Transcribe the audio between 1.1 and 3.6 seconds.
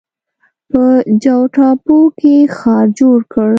جاوا ټاپو کې ښار جوړ کړ.